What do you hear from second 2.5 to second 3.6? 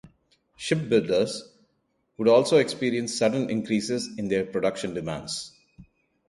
experience sudden